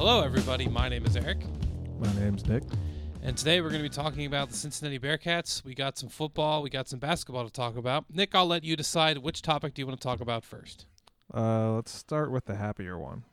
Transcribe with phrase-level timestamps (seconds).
[0.00, 0.66] Hello, everybody.
[0.66, 1.44] My name is Eric,
[1.98, 2.62] My name's Nick.
[3.22, 5.62] and today we're going to be talking about the Cincinnati Bearcats.
[5.62, 8.06] We got some football, we got some basketball to talk about.
[8.08, 10.86] Nick, I'll let you decide which topic do you want to talk about first.
[11.34, 13.24] Uh, let's start with the happier one.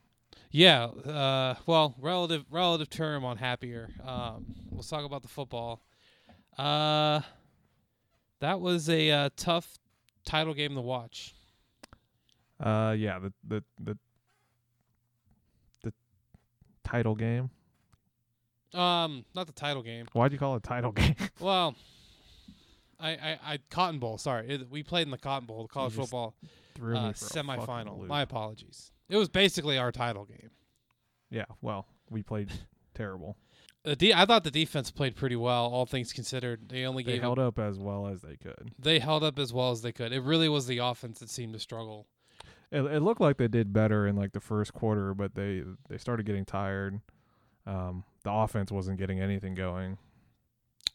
[0.51, 3.91] Yeah, uh, well, relative relative term on happier.
[4.05, 5.81] Um, let's talk about the football.
[6.57, 7.21] Uh,
[8.41, 9.79] that was a uh, tough
[10.25, 11.33] title game to watch.
[12.59, 13.97] Uh, yeah, the the the the
[16.87, 17.49] title game.
[18.73, 20.07] Um, not the title game.
[20.13, 21.15] Why'd you call it title game?
[21.39, 21.75] Well,
[22.99, 24.17] I I, I Cotton Bowl.
[24.17, 26.35] Sorry, it, we played in the Cotton Bowl, the college football
[26.81, 28.05] uh, semifinal.
[28.07, 28.91] My apologies.
[29.09, 30.49] It was basically our title game.
[31.29, 32.51] yeah, well, we played
[32.93, 33.37] terrible.
[33.83, 36.67] The de- I thought the defense played pretty well, all things considered.
[36.67, 38.71] They only They gave held up as well as they could.
[38.77, 40.11] they held up as well as they could.
[40.11, 42.05] It really was the offense that seemed to struggle.
[42.71, 45.97] It, it looked like they did better in like the first quarter, but they they
[45.97, 46.99] started getting tired.
[47.65, 49.97] Um, the offense wasn't getting anything going.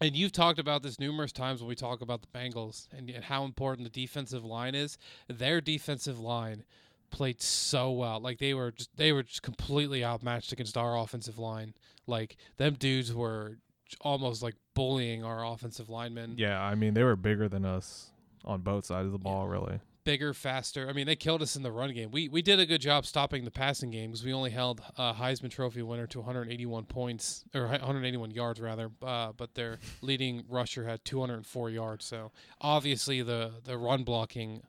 [0.00, 3.23] And you've talked about this numerous times when we talk about the Bengals and, and
[3.23, 4.98] how important the defensive line is.
[5.28, 6.65] Their defensive line
[7.11, 8.19] played so well.
[8.19, 11.75] Like they were just they were just completely outmatched against our offensive line.
[12.06, 13.59] Like them dudes were
[14.00, 16.34] almost like bullying our offensive linemen.
[16.37, 18.11] Yeah, I mean they were bigger than us
[18.45, 19.78] on both sides of the ball, really.
[20.05, 20.89] Bigger, faster.
[20.89, 22.11] I mean, they killed us in the run game.
[22.11, 25.14] We we did a good job stopping the passing game because we only held a
[25.14, 28.91] Heisman Trophy winner to 181 points or 181 yards rather.
[29.00, 32.05] Uh, but their leading rusher had 204 yards.
[32.05, 34.62] So obviously the the run blocking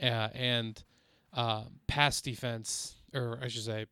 [0.00, 0.82] uh, and
[1.32, 3.86] uh, pass defense, or I should say,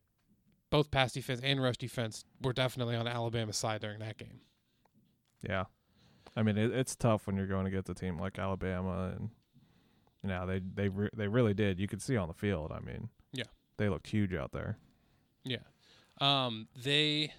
[0.71, 4.41] both pass defense and rush defense were definitely on Alabama's side during that game.
[5.43, 5.65] Yeah,
[6.35, 9.31] I mean it, it's tough when you're going to get the team like Alabama, and
[10.27, 11.79] you know they they re- they really did.
[11.79, 12.73] You could see on the field.
[12.73, 13.45] I mean, Yeah.
[13.77, 14.79] they looked huge out there.
[15.45, 15.59] Yeah.
[16.21, 17.33] Um, they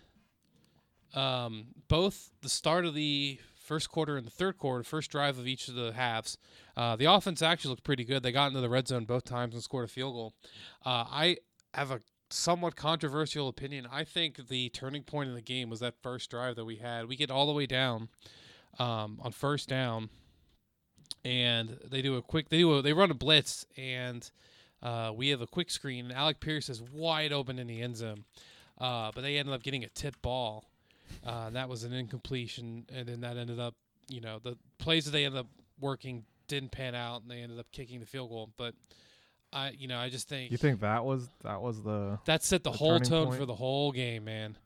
[1.14, 5.48] um, both the start of the first quarter and the third quarter, first drive of
[5.48, 6.38] each of the halves,
[6.76, 8.24] uh, the offense actually looked pretty good.
[8.24, 10.34] They got into the red zone both times and scored a field goal.
[10.86, 11.38] Uh, I
[11.74, 13.88] have a somewhat controversial opinion.
[13.92, 17.08] I think the turning point in the game was that first drive that we had.
[17.08, 18.10] We get all the way down
[18.80, 20.10] um, on first down,
[21.26, 22.50] and they do a quick.
[22.50, 24.30] They do a, they run a blitz and.
[24.84, 27.98] Uh, we have a quick screen, and Alec Pierce is wide open in the end
[27.98, 28.26] zone.
[28.80, 30.66] Uh, but they ended up getting a tip ball.
[31.26, 33.74] Uh, and that was an incompletion, and then that ended up,
[34.08, 35.48] you know, the plays that they ended up
[35.80, 38.52] working didn't pan out, and they ended up kicking the field goal.
[38.56, 38.76] But
[39.52, 42.64] I, you know, I just think You think that was that was the that set
[42.64, 43.40] the, the whole tone point?
[43.40, 44.58] for the whole game, man.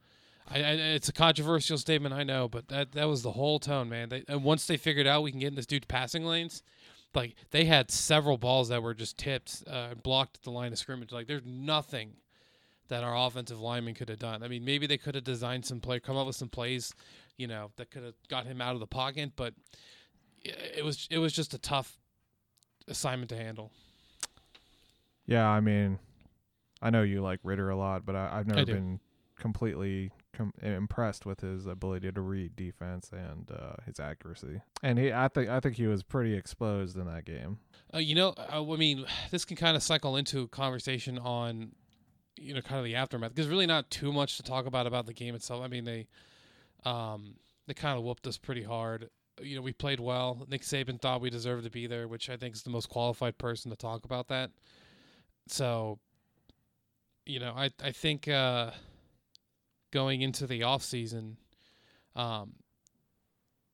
[0.50, 3.90] I, I, it's a controversial statement, I know, but that that was the whole tone,
[3.90, 4.10] man.
[4.10, 6.64] They, and once they figured out we can get in this dude's passing lanes,
[7.14, 10.72] like they had several balls that were just tipped uh, and blocked at the line
[10.72, 11.12] of scrimmage.
[11.12, 12.14] Like there's nothing
[12.88, 14.44] that our offensive lineman could have done.
[14.44, 16.94] I mean, maybe they could have designed some play, come up with some plays,
[17.38, 19.54] you know, that could have got him out of the pocket, but
[20.44, 21.98] it was it was just a tough
[22.88, 23.72] assignment to handle.
[25.26, 25.48] yeah.
[25.48, 26.00] I mean,
[26.82, 29.00] I know you like Ridder a lot, but I, I've never been
[29.38, 34.62] completely com- impressed with his ability to read defense and uh, his accuracy.
[34.84, 37.60] And he, I think I think he was pretty exposed in that game.
[37.94, 41.74] Uh, you know, I mean, this can kind of cycle into a conversation on,
[42.38, 43.36] you know, kind of the aftermath.
[43.36, 45.64] There's really not too much to talk about about the game itself.
[45.64, 46.08] I mean, they,
[46.86, 47.36] um,
[47.68, 49.10] they kind of whooped us pretty hard.
[49.42, 50.46] You know, we played well.
[50.50, 53.38] Nick Saban thought we deserved to be there, which I think is the most qualified
[53.38, 54.52] person to talk about that.
[55.48, 56.00] So,
[57.26, 58.72] you know, I I think uh,
[59.92, 61.38] going into the off season,
[62.16, 62.54] um,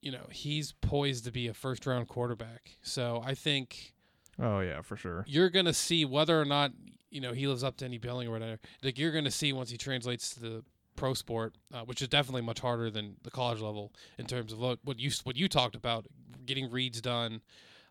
[0.01, 2.77] you know, he's poised to be a first round quarterback.
[2.81, 3.93] So I think
[4.39, 5.25] Oh yeah, for sure.
[5.27, 6.71] you're gonna see whether or not
[7.09, 8.59] you know he lives up to any billing or whatever.
[8.83, 10.63] Like you're gonna see once he translates to the
[10.95, 14.59] pro sport, uh, which is definitely much harder than the college level in terms of
[14.59, 16.05] what, what you what you talked about,
[16.45, 17.41] getting reads done,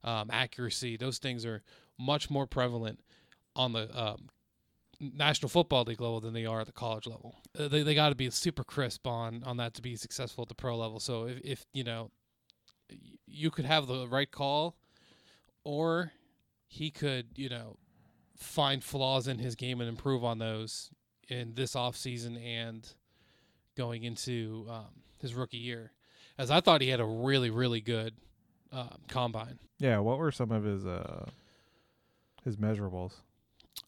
[0.05, 0.97] um, accuracy.
[0.97, 1.63] Those things are
[1.99, 3.01] much more prevalent
[3.57, 4.29] on the um,
[5.01, 7.37] National Football League level than they are at the college level.
[7.59, 10.49] Uh, they they got to be super crisp on on that to be successful at
[10.49, 11.01] the pro level.
[11.01, 12.11] So if, if you know
[13.27, 14.77] you could have the right call,
[15.65, 16.13] or
[16.67, 17.77] he could you know
[18.37, 20.91] find flaws in his game and improve on those
[21.29, 22.89] in this offseason and
[23.77, 25.93] going into um, his rookie year.
[26.39, 28.15] As I thought he had a really really good
[28.73, 29.59] um, combine.
[29.79, 31.27] Yeah, what were some of his uh
[32.45, 33.13] his measurables?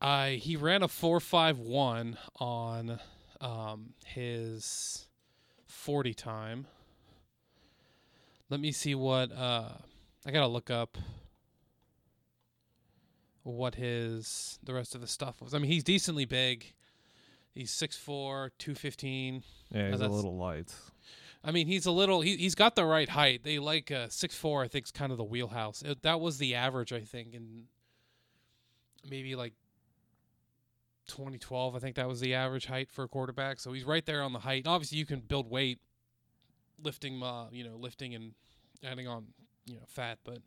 [0.01, 2.99] I he ran a four five one on
[3.41, 5.07] um, his
[5.67, 6.67] forty time.
[8.51, 9.71] Let me see what uh,
[10.27, 10.97] I gotta look up
[13.43, 15.55] what his the rest of the stuff was.
[15.55, 16.73] I mean, he's decently big.
[17.55, 19.43] He's 6'4", 215.
[19.73, 20.73] Yeah, he's a little light.
[21.43, 22.21] I mean, he's a little.
[22.21, 23.43] He, he's got the right height.
[23.43, 24.63] They like uh, six four.
[24.63, 25.83] I think is kind of the wheelhouse.
[25.83, 26.93] It, that was the average.
[26.93, 27.65] I think in
[29.09, 29.55] maybe like
[31.09, 31.75] 2012.
[31.75, 33.59] I think that was the average height for a quarterback.
[33.61, 34.65] So he's right there on the height.
[34.65, 35.79] And obviously, you can build weight,
[36.83, 37.23] lifting.
[37.23, 38.33] Uh, you know, lifting and
[38.85, 39.27] adding on
[39.67, 40.39] you know fat, but.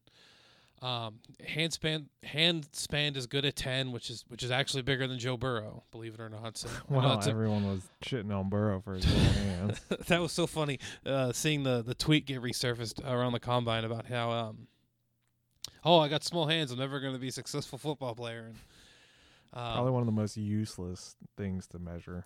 [0.84, 5.06] Um, hand span hand span is good at ten, which is which is actually bigger
[5.06, 6.58] than Joe Burrow, believe it or not.
[6.58, 9.06] So I know Wow, it's everyone was shitting on Burrow for his
[9.36, 9.80] hands.
[10.08, 14.08] that was so funny uh, seeing the the tweet get resurfaced around the combine about
[14.08, 14.66] how um
[15.86, 18.56] oh I got small hands I'm never going to be a successful football player and
[19.54, 22.26] Probably um, one of the most useless things to measure.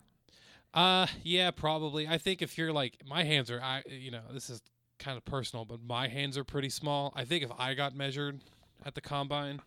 [0.74, 4.50] uh yeah probably I think if you're like my hands are I you know this
[4.50, 4.62] is
[5.00, 8.42] kind of personal but my hands are pretty small I think if I got measured
[8.86, 9.62] at the combine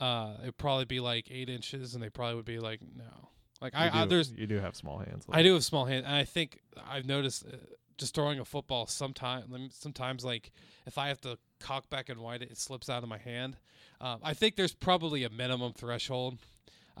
[0.00, 3.28] uh it'd probably be like eight inches and they probably would be like no
[3.60, 5.24] like I, You I do- there's you do have small hands.
[5.30, 7.56] I do have small hands, and I think I've noticed uh,
[7.96, 8.88] just throwing a football.
[8.88, 10.50] Sometimes, sometimes like
[10.84, 13.56] if I have to cock back and wide it, it slips out of my hand.
[14.00, 16.38] Um, I think there's probably a minimum threshold,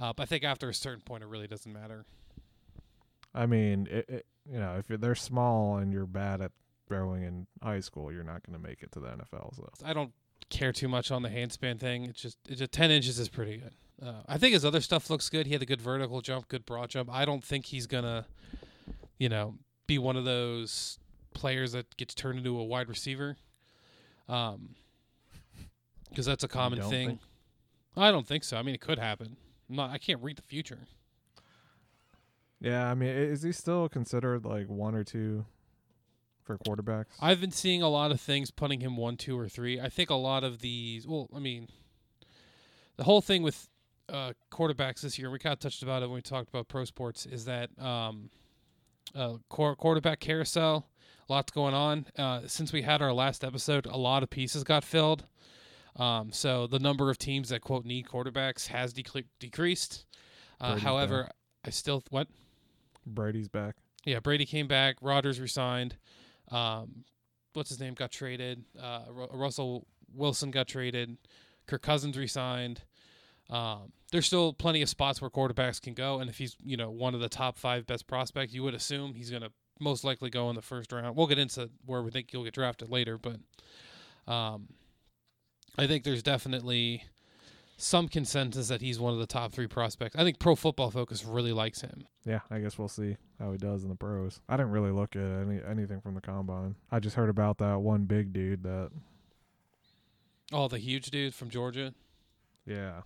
[0.00, 2.04] uh, but I think after a certain point, it really doesn't matter.
[3.34, 6.52] I mean, it, it, you know, if you're, they're small and you're bad at
[6.88, 9.56] throwing in high school, you're not going to make it to the NFL.
[9.56, 10.12] So I don't
[10.50, 12.04] care too much on the handspan thing.
[12.04, 13.72] It's just, it's just ten inches is pretty good.
[14.06, 15.46] Uh, I think his other stuff looks good.
[15.46, 17.08] He had a good vertical jump, good broad jump.
[17.10, 18.26] I don't think he's gonna,
[19.18, 19.54] you know,
[19.86, 20.98] be one of those
[21.34, 23.36] players that gets turned into a wide receiver.
[24.28, 24.74] Um,
[26.08, 27.08] because that's a common thing.
[27.08, 27.20] think?
[27.96, 28.56] I don't think so.
[28.56, 29.36] I mean, it could happen.
[29.72, 29.90] I'm not.
[29.90, 30.80] I can't read the future.
[32.60, 35.46] yeah, I mean, is he still considered like one or two
[36.42, 37.06] for quarterbacks?
[37.22, 39.80] I've been seeing a lot of things putting him one, two, or three.
[39.80, 41.06] I think a lot of these.
[41.06, 41.68] Well, I mean,
[42.98, 43.66] the whole thing with
[44.10, 46.84] uh, quarterbacks this year, we kind of touched about it when we talked about pro
[46.84, 48.28] sports, is that um,
[49.14, 50.86] uh, quar- quarterback carousel.
[51.30, 52.06] Lots going on.
[52.18, 55.24] Uh, since we had our last episode, a lot of pieces got filled.
[55.96, 60.06] Um, so the number of teams that quote need quarterbacks has decre- decreased.
[60.60, 61.28] Uh, however,
[61.64, 62.28] I still what
[63.06, 63.76] Brady's back.
[64.04, 64.96] yeah, Brady came back.
[65.02, 65.96] Rodgers resigned.
[66.50, 67.04] Um,
[67.52, 68.64] what's his name got traded.
[68.80, 71.16] Uh, Ru- Russell Wilson got traded.
[71.66, 72.82] Kirk Cousins resigned.
[73.50, 76.90] Um, there's still plenty of spots where quarterbacks can go, and if he's you know
[76.90, 79.50] one of the top five best prospects, you would assume he's gonna
[79.80, 81.16] most likely go in the first round.
[81.16, 83.36] We'll get into where we think he'll get drafted later, but
[84.32, 84.68] um,
[85.78, 87.04] I think there's definitely
[87.78, 90.14] some consensus that he's one of the top three prospects.
[90.16, 92.06] I think Pro Football Focus really likes him.
[92.24, 94.40] Yeah, I guess we'll see how he does in the pros.
[94.48, 96.76] I didn't really look at any anything from the combine.
[96.90, 98.90] I just heard about that one big dude that.
[100.52, 101.94] Oh, the huge dude from Georgia.
[102.66, 103.00] Yeah,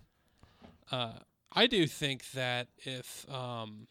[0.91, 1.13] Uh,
[1.53, 3.87] I do think that if um,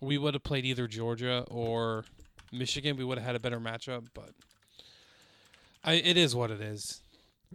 [0.00, 2.04] we would have played either Georgia or
[2.52, 4.08] Michigan, we would have had a better matchup.
[4.12, 4.30] But
[5.84, 7.01] I, it is what it is.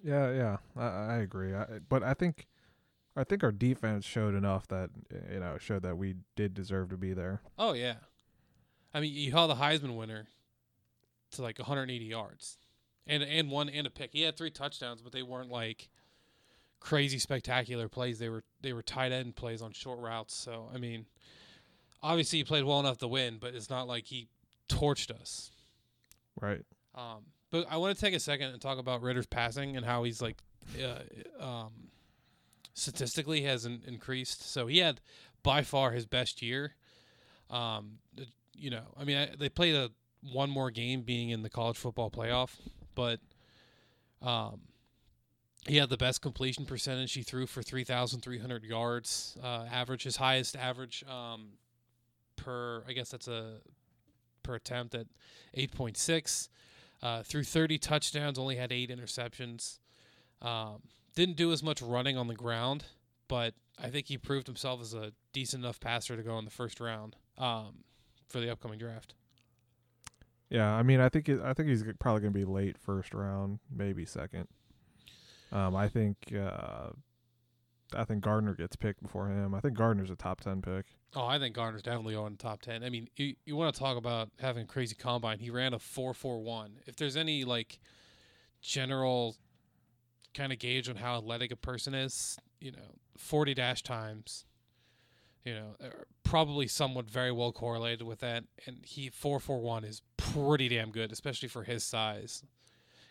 [0.03, 0.57] Yeah, yeah.
[0.75, 1.53] I, I agree.
[1.53, 2.47] I, but I think,
[3.15, 4.89] I think our defense showed enough that
[5.31, 7.41] you know showed that we did deserve to be there.
[7.57, 7.95] Oh yeah,
[8.93, 10.27] I mean you held the Heisman winner
[11.31, 12.57] to like 180 yards,
[13.05, 14.11] and and one and a pick.
[14.13, 15.89] He had three touchdowns, but they weren't like
[16.79, 18.19] crazy spectacular plays.
[18.19, 20.35] They were they were tight end plays on short routes.
[20.35, 21.05] So I mean,
[22.01, 24.27] obviously he played well enough to win, but it's not like he
[24.69, 25.51] torched us.
[26.39, 26.63] Right.
[26.95, 30.03] Um, but I want to take a second and talk about Ridder's passing and how
[30.03, 30.37] he's like,
[30.81, 31.71] uh, um,
[32.73, 34.49] statistically has in- increased.
[34.49, 35.01] So he had
[35.43, 36.75] by far his best year.
[37.49, 37.99] Um,
[38.53, 39.91] you know, I mean, I, they played a
[40.31, 42.55] one more game being in the college football playoff,
[42.95, 43.19] but
[44.21, 44.61] um,
[45.67, 47.13] he had the best completion percentage.
[47.13, 51.49] He threw for three thousand three hundred yards, uh, average his highest average um,
[52.35, 52.83] per.
[52.87, 53.59] I guess that's a
[54.43, 55.07] per attempt at
[55.53, 56.49] eight point six.
[57.01, 59.79] Uh, threw 30 touchdowns, only had eight interceptions.
[60.41, 60.81] Um,
[61.15, 62.85] didn't do as much running on the ground,
[63.27, 66.51] but I think he proved himself as a decent enough passer to go in the
[66.51, 67.83] first round um,
[68.27, 69.13] for the upcoming draft.
[70.49, 73.59] Yeah, I mean, I think it, I think he's probably gonna be late first round,
[73.69, 74.47] maybe second.
[75.51, 76.89] Um, I think uh,
[77.95, 79.53] I think Gardner gets picked before him.
[79.53, 80.85] I think Gardner's a top ten pick.
[81.15, 82.83] Oh, I think Gardner's definitely going top 10.
[82.83, 85.39] I mean, you, you want to talk about having a crazy combine.
[85.39, 86.71] He ran a 4.41.
[86.85, 87.79] If there's any, like,
[88.61, 89.35] general
[90.33, 94.45] kind of gauge on how athletic a person is, you know, 40 dash times,
[95.45, 95.87] you know, uh,
[96.23, 98.43] probably somewhat very well correlated with that.
[98.65, 102.43] And he 4.41 is pretty damn good, especially for his size.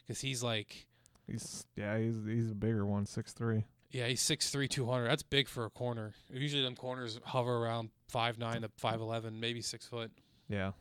[0.06, 0.86] Because he's like,
[1.26, 3.64] He's yeah, he's he's a bigger one, six three.
[3.90, 5.08] Yeah, he's 6'3", 200.
[5.08, 6.12] That's big for a corner.
[6.32, 10.10] Usually, them corners hover around five nine to five eleven, maybe six foot.
[10.48, 10.72] Yeah.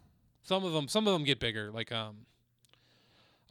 [0.43, 1.71] Some of them, some of them get bigger.
[1.71, 2.17] Like um,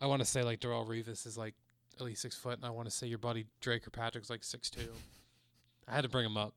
[0.01, 1.55] I want to say like Darrelle Revis is like
[1.99, 4.71] at least six foot, and I want to say your buddy Dre Kirkpatrick's like six
[4.71, 4.91] two.
[5.89, 6.55] I had to bring him up.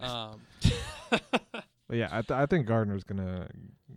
[0.00, 0.72] God Um, damn
[1.12, 1.62] it.
[1.88, 3.48] But yeah, I, th- I think Gardner's gonna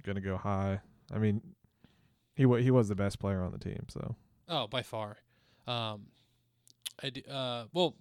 [0.02, 0.80] gonna go high.
[1.14, 1.42] I mean,
[2.38, 4.16] he wa- he was the best player on the team, so
[4.48, 5.18] oh, by far.
[5.68, 6.04] Um,
[7.04, 7.96] I d- uh, well,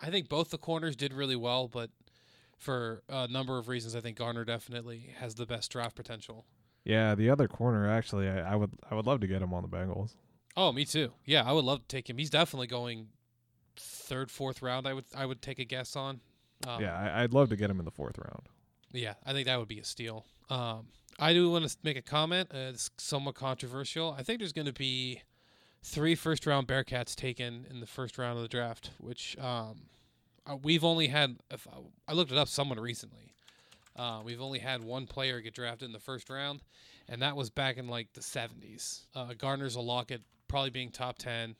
[0.00, 1.90] I think both the corners did really well, but
[2.56, 6.44] for a number of reasons, I think Gardner definitely has the best draft potential.
[6.84, 7.14] yeah.
[7.14, 9.68] The other corner, actually, I, I would I would love to get him on the
[9.68, 10.14] Bengals.
[10.56, 11.12] Oh, me too.
[11.24, 12.18] Yeah, I would love to take him.
[12.18, 13.08] He's definitely going
[13.76, 14.86] third, fourth round.
[14.88, 16.20] I would I would take a guess on.
[16.66, 18.48] Um, yeah, I, I'd love to get him in the fourth round.
[18.92, 20.26] yeah, I think that would be a steal.
[20.50, 20.86] Um,
[21.20, 22.50] I do want to make a comment.
[22.52, 24.14] Uh, it's somewhat controversial.
[24.18, 25.22] I think there's going to be
[25.82, 29.82] three first round Bearcats taken in the first round of the draft, which um,
[30.46, 31.36] uh, we've only had.
[31.50, 33.34] If I, I looked it up somewhat recently.
[33.96, 36.62] Uh, we've only had one player get drafted in the first round,
[37.08, 39.06] and that was back in like the 70s.
[39.14, 41.56] Uh, Gardner's a lock at probably being top 10.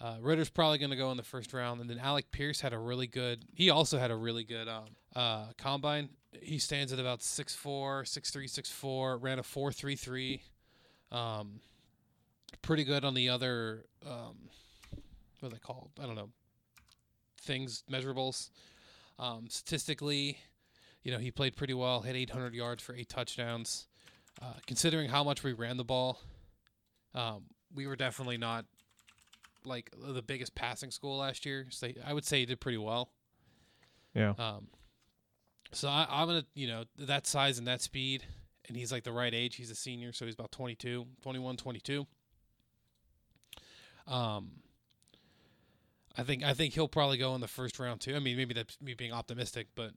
[0.00, 2.72] Uh, Ridder's probably going to go in the first round, and then Alec Pierce had
[2.72, 3.44] a really good.
[3.54, 4.84] He also had a really good um,
[5.16, 6.10] uh, combine.
[6.40, 7.56] He stands at about 6'4",
[8.04, 10.42] 6'3", 6'4", ran a four three three.
[11.10, 11.60] Um,
[12.62, 13.84] pretty good on the other.
[14.06, 14.50] Um,
[15.40, 15.90] what are they called?
[16.00, 16.30] I don't know.
[17.42, 18.50] Things measurables.
[19.18, 20.38] Um, statistically,
[21.02, 22.00] you know, he played pretty well.
[22.02, 23.86] Hit 800 yards for eight touchdowns.
[24.40, 26.20] Uh, considering how much we ran the ball,
[27.14, 28.64] um, we were definitely not
[29.64, 31.66] like the biggest passing school last year.
[31.70, 33.10] So I would say he did pretty well.
[34.14, 34.68] Yeah, Um,
[35.72, 38.24] so I, I'm gonna, you know, that size and that speed,
[38.66, 39.56] and he's like the right age.
[39.56, 42.06] He's a senior, so he's about 22, 21, 22.
[44.08, 44.50] Um,
[46.16, 48.16] I think I think he'll probably go in the first round too.
[48.16, 49.92] I mean, maybe that's me being optimistic, but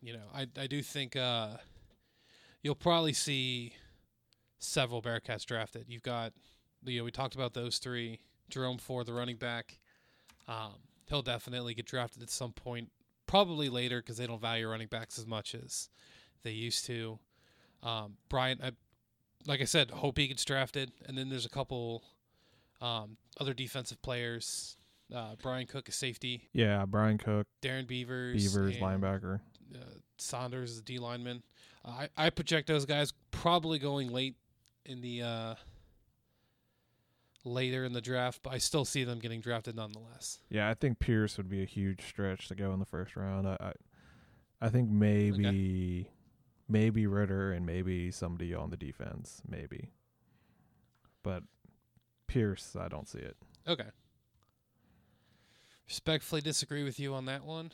[0.00, 1.48] you know, I I do think uh,
[2.62, 3.74] you'll probably see
[4.58, 5.86] several Bearcats drafted.
[5.88, 6.32] You've got,
[6.84, 8.20] you know, we talked about those three.
[8.48, 9.78] Jerome Ford, the running back.
[10.46, 12.90] Um, he'll definitely get drafted at some point
[13.26, 15.90] probably later because they don't value running backs as much as
[16.42, 17.18] they used to.
[17.82, 18.72] Um, Brian, I,
[19.46, 22.02] like I said, hope he gets drafted, and then there's a couple
[22.80, 24.76] um, other defensive players.
[25.14, 26.48] Uh, Bryan Cook is safety.
[26.52, 26.84] yeah.
[26.84, 29.40] Bryan Cook, Darrian Beavers, Beavers, linebacker.
[29.74, 29.78] Uh,
[30.18, 31.42] Saunders is a D lineman.
[31.84, 34.36] Uh, I I project those guys probably going late
[34.84, 35.54] in the uh,
[37.44, 40.38] later in the draft, but I still see them getting drafted nonetheless.
[40.50, 43.48] Yeah, I think Pierce would be a huge stretch to go in the first round.
[43.48, 43.72] I, I,
[44.66, 46.10] I think maybe,
[46.68, 49.92] maybe Ridder and maybe somebody on the defense, maybe.
[51.22, 51.44] But
[52.28, 53.36] Pierce, I don't see it.
[53.66, 53.88] Okay.
[55.88, 57.72] Respectfully disagree with you on that one.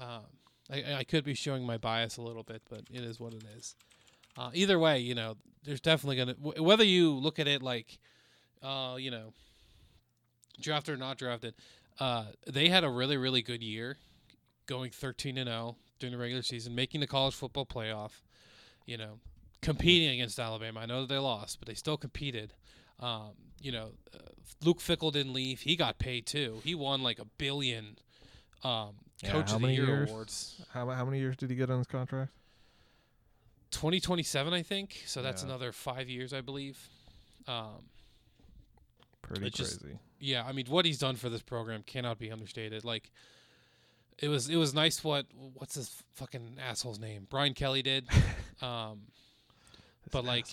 [0.00, 0.22] Um,
[0.70, 3.44] I, I could be showing my bias a little bit, but it is what it
[3.56, 3.74] is.
[4.36, 7.98] Uh, either way, you know, there's definitely gonna w- whether you look at it like,
[8.62, 9.32] uh, you know,
[10.60, 11.54] drafted or not drafted.
[11.98, 13.96] Uh, they had a really really good year,
[14.66, 18.20] going 13 and 0 during the regular season, making the college football playoff.
[18.84, 19.18] You know,
[19.62, 20.80] competing against Alabama.
[20.80, 22.52] I know that they lost, but they still competed.
[23.00, 24.18] Um, you know, uh,
[24.64, 25.60] Luke Fickell didn't leave.
[25.60, 26.60] He got paid too.
[26.64, 27.98] He won like a billion
[28.64, 30.10] um, Yeah, Coach of the Year years?
[30.10, 30.60] awards.
[30.72, 32.32] How how many years did he get on his contract?
[33.70, 35.02] 2027, I think.
[35.06, 35.48] So that's Yeah.
[35.48, 36.88] another five years, I believe.
[37.46, 37.88] Um,
[39.22, 39.98] Pretty just- crazy.
[40.20, 42.84] yeah, I mean, what he's done for this program cannot be understated.
[42.84, 43.10] Like,
[44.18, 47.26] it was it was nice what what's his fucking asshole's name?
[47.28, 48.08] Brian Kelly did.
[48.62, 49.02] um,
[50.06, 50.46] This but, like,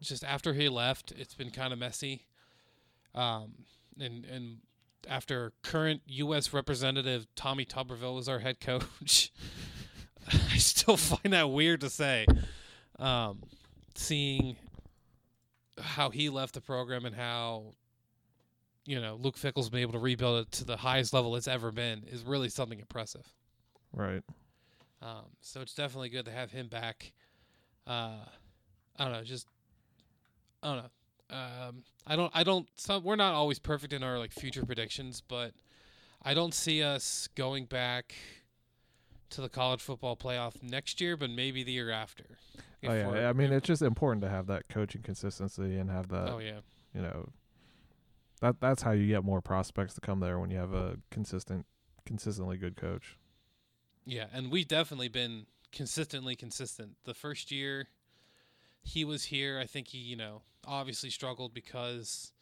[0.00, 2.26] just after he left, it's been kind of messy.
[3.14, 3.52] Um,
[4.00, 4.58] and and
[5.08, 6.52] after current U.S.
[6.52, 9.32] Representative Tommy Tuberville was our head coach,
[10.32, 12.26] I still find that weird to say.
[12.98, 13.42] Um,
[13.94, 14.56] seeing
[15.80, 17.74] how he left the program and how
[18.86, 21.70] you know Luke Fickell's been able to rebuild it to the highest level it's ever
[21.70, 23.26] been is really something impressive.
[23.92, 24.22] Right.
[25.02, 27.12] Um, so it's definitely good to have him back.
[27.86, 28.24] Uh,
[28.98, 29.46] I don't know, just
[30.62, 30.90] I don't know.
[31.28, 32.30] Um, I don't.
[32.34, 32.68] I don't.
[32.76, 35.52] Some we're not always perfect in our like future predictions, but
[36.22, 38.14] I don't see us going back
[39.30, 42.24] to the college football playoff next year, but maybe the year after.
[42.86, 43.28] Oh yeah.
[43.28, 46.30] I mean, it's just important to have that coaching consistency and have that.
[46.30, 46.60] oh yeah,
[46.94, 47.28] You know,
[48.40, 51.66] that that's how you get more prospects to come there when you have a consistent,
[52.04, 53.16] consistently good coach.
[54.04, 56.92] yeah, and we've definitely been consistently consistent.
[57.04, 57.88] The first year
[58.86, 62.32] he was here, I think he, you know, obviously struggled because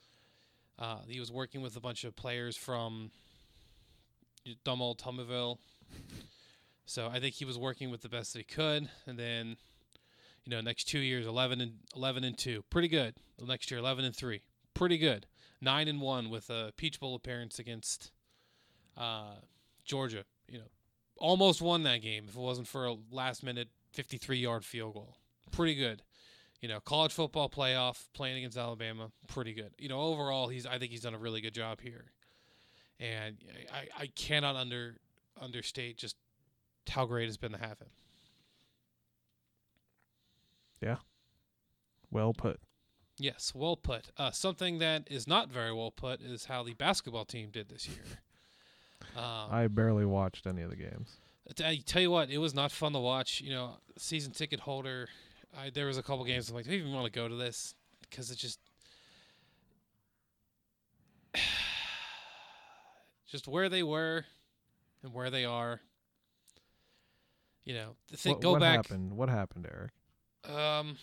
[0.78, 3.10] uh, he was working with a bunch of players from
[4.62, 5.56] dumb old Tummaville.
[6.84, 9.56] So I think he was working with the best that he could, and then,
[10.44, 13.14] you know, next two years, eleven and eleven and two, pretty good.
[13.38, 14.42] The next year, eleven and three,
[14.74, 15.26] pretty good.
[15.62, 18.12] Nine and one with a Peach Bowl appearance against
[18.98, 19.36] uh,
[19.86, 20.24] Georgia.
[20.46, 20.68] You know,
[21.16, 24.92] almost won that game if it wasn't for a last minute fifty three yard field
[24.92, 25.16] goal.
[25.50, 26.02] Pretty good.
[26.64, 29.72] You know, college football playoff playing against Alabama, pretty good.
[29.78, 32.06] You know, overall, he's I think he's done a really good job here,
[32.98, 33.36] and
[33.70, 34.96] I, I cannot under
[35.38, 36.16] understate just
[36.88, 37.88] how great it's been to have him.
[40.80, 40.96] Yeah.
[42.10, 42.60] Well put.
[43.18, 44.10] Yes, well put.
[44.16, 47.86] Uh, something that is not very well put is how the basketball team did this
[47.86, 47.98] year.
[49.16, 51.18] Um, I barely watched any of the games.
[51.62, 53.42] I tell you what, it was not fun to watch.
[53.42, 55.08] You know, season ticket holder.
[55.56, 57.34] I, there was a couple games I'm like, do I even want to go to
[57.34, 57.74] this?
[58.00, 58.58] Because it just,
[63.30, 64.24] just where they were,
[65.02, 65.80] and where they are.
[67.64, 68.32] You know, the thing.
[68.34, 68.76] what go what back.
[68.76, 69.12] happened?
[69.12, 69.92] What happened, Eric?
[70.44, 70.96] Um,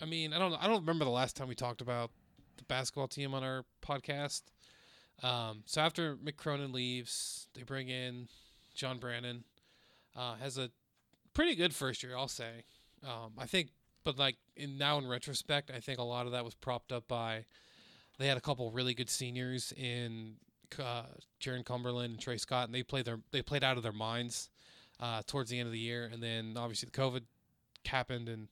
[0.00, 2.10] I mean, I don't, I don't remember the last time we talked about
[2.56, 4.42] the basketball team on our podcast.
[5.22, 8.28] Um, so after Mick Cronin leaves, they bring in
[8.74, 9.44] John Brannen.
[10.16, 10.70] Uh, has a
[11.32, 12.64] pretty good first year, I'll say.
[13.04, 13.70] Um, I think,
[14.04, 17.08] but like in now in retrospect, I think a lot of that was propped up
[17.08, 17.44] by
[18.18, 20.36] they had a couple really good seniors in
[20.78, 21.02] uh,
[21.40, 24.50] Jaron Cumberland and Tre Scott, and they played their they played out of their minds
[25.00, 27.22] uh, towards the end of the year, and then obviously the COVID
[27.86, 28.48] happened and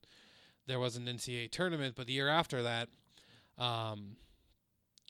[0.67, 2.89] there was an NCAA tournament, but the year after that,
[3.59, 4.17] um,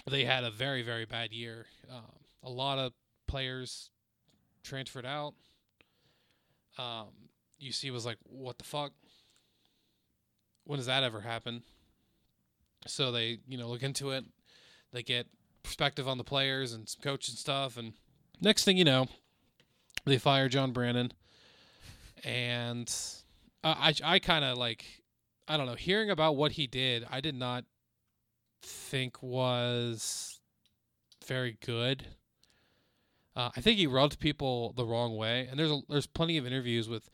[0.09, 1.67] they had a very very bad year.
[1.91, 2.05] Um,
[2.43, 2.93] a lot of
[3.27, 3.91] players
[4.63, 5.35] transferred out.
[6.79, 7.09] Um,
[7.63, 8.93] UC was like, "What the fuck?
[10.71, 11.65] When does that ever happen?"
[12.87, 14.25] So they, you know, look into it.
[14.93, 15.27] They get
[15.65, 17.95] perspective on the players and some coaching stuff, and
[18.41, 19.09] next thing you know,
[20.05, 21.13] they fire John Brannen,
[22.23, 22.89] and
[23.65, 24.85] uh, I I kind of like
[25.49, 27.05] I don't know hearing about what he did.
[27.11, 27.65] I did not
[28.63, 30.39] think was
[31.27, 32.07] very good.
[33.35, 36.47] Uh, I think he rubbed people the wrong way, and there's a, there's plenty of
[36.47, 37.11] interviews with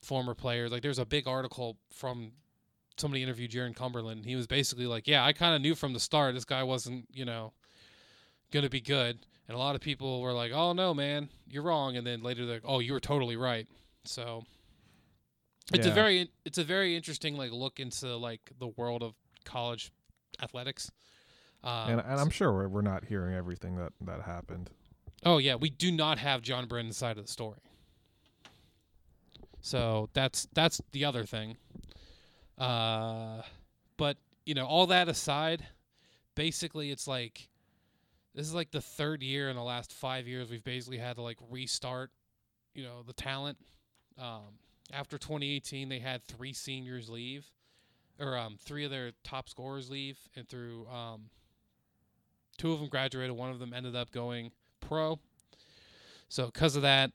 [0.00, 0.70] former players.
[0.70, 2.32] Like there's a big article from
[3.00, 4.18] somebody interviewed Jaron Cumberland.
[4.18, 6.62] And he was basically like, "Yeah, I kind of knew from the start this guy
[6.62, 7.52] wasn't, you know,
[8.52, 11.62] going to be good." And a lot of people were like, "Oh no, man, you're
[11.62, 13.66] wrong." And then later they're like, "Oh, you were totally right."
[14.04, 14.44] So
[15.72, 19.92] it's a very it's a very interesting like look into like the world of college
[20.42, 20.90] athletics.
[21.62, 24.70] Um, and, and I'm sure we're, we're not hearing everything that that happened.
[25.24, 27.60] Oh yeah, we do not have John Brannen's side of the story.
[29.60, 31.56] So that's that's the other thing.
[32.60, 33.42] Uh,
[33.96, 35.66] but you know, all that aside,
[36.34, 37.48] basically it's like
[38.34, 41.22] this is like the third year in the last five years we've basically had to
[41.22, 42.10] like restart,
[42.74, 43.58] you know, the talent.
[44.18, 44.58] Um,
[44.92, 47.46] after 2018, they had three seniors leave,
[48.18, 51.30] or um, three of their top scorers leave, and through um,
[52.58, 55.18] two of them graduated, one of them ended up going pro.
[56.28, 57.12] So because of that,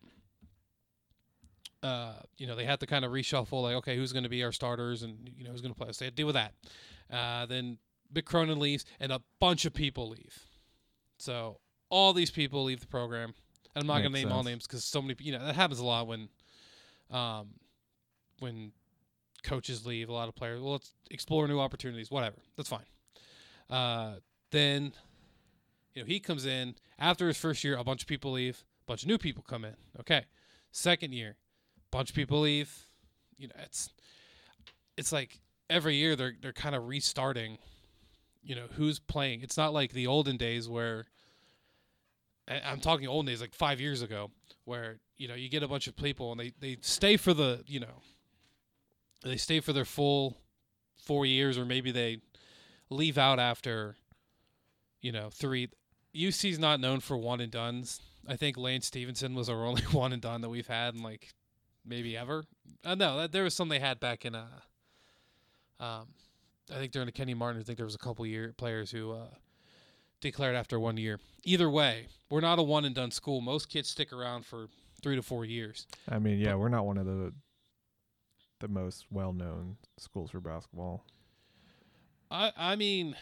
[1.85, 4.43] uh, you know, they had to kind of reshuffle, like, okay, who's going to be
[4.43, 5.91] our starters and, you know, who's going to play.
[5.91, 6.53] So they had to deal with that.
[7.11, 7.77] Uh, then
[8.13, 10.39] Mick Cronin leaves and a bunch of people leave.
[11.17, 13.35] So all these people leave the program.
[13.75, 15.79] And I'm not going to name all names because so many, you know, that happens
[15.79, 16.29] a lot when,
[17.11, 17.49] um,
[18.39, 18.71] when
[19.43, 22.37] coaches leave, a lot of players, well, let's explore new opportunities, whatever.
[22.57, 22.85] That's fine.
[23.69, 24.15] Uh,
[24.51, 24.93] then
[25.93, 28.85] you know, he comes in after his first year, a bunch of people leave, a
[28.87, 29.75] bunch of new people come in.
[29.99, 30.25] Okay.
[30.71, 31.35] Second year,
[31.95, 32.73] bunch of people leave.
[33.37, 33.89] You know, it's
[34.97, 37.57] it's like every year they're they're kind of restarting,
[38.43, 39.41] you know, who's playing.
[39.41, 41.05] It's not like the olden days where
[42.47, 44.29] I'm talking olden days, like five years ago,
[44.65, 47.63] where, you know, you get a bunch of people and they, they stay for the,
[47.65, 48.01] you know,
[49.23, 50.37] they stay for their full
[51.03, 52.19] four years or maybe they
[52.89, 53.95] leave out after,
[55.01, 55.69] you know, three.
[56.15, 57.99] UC's not known for one and duns.
[58.27, 61.33] I think Lance Stephenson was our only one and done that we've had in like
[61.85, 62.43] maybe ever.
[62.83, 64.45] Uh, no, that, there was some they had back in uh,
[65.79, 66.07] um,
[66.71, 67.61] I think during the Kenny Martin.
[67.61, 69.27] I think there was a couple year players who uh,
[70.21, 71.19] declared after one year.
[71.43, 73.41] Either way, we're not a one and done school.
[73.41, 74.67] Most kids stick around for
[75.01, 75.85] three to four years.
[76.09, 77.33] I mean, yeah, we're not one of the
[78.61, 81.03] the most well known schools for basketball.
[82.31, 83.15] I I mean,